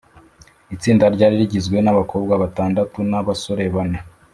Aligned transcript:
itsinda 0.75 1.05
ryari 1.15 1.35
rigizwe 1.41 1.77
nabakobwa 1.81 2.33
batandatu 2.43 2.97
nabasore 3.09 3.63
bane 3.75 3.99